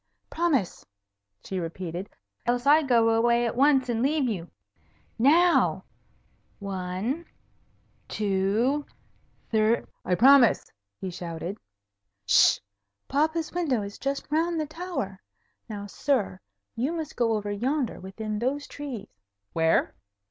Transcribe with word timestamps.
"Promise!" 0.31 0.83
she 1.43 1.59
repeated, 1.59 2.09
"else 2.47 2.65
I 2.65 2.81
go 2.81 3.09
away 3.13 3.45
at 3.45 3.55
once, 3.55 3.87
and 3.87 4.01
leave 4.01 4.23
you. 4.27 4.49
Now! 5.19 5.83
One 6.57 7.23
two 8.07 8.83
thrrr" 9.53 9.85
"I 10.11 10.15
promise!" 10.15 10.71
he 10.99 11.11
shouted. 11.11 11.59
"'Sh! 12.25 12.57
Papa's 13.07 13.53
window 13.53 13.83
is 13.83 13.99
just 13.99 14.25
round 14.31 14.59
the 14.59 14.65
tower. 14.65 15.21
Now, 15.69 15.85
sir, 15.85 16.39
you 16.75 16.93
must 16.93 17.15
go 17.15 17.33
over 17.33 17.51
yonder 17.51 17.99
within 17.99 18.39
those 18.39 18.65
trees." 18.65 19.05
"Where?" 19.53 19.93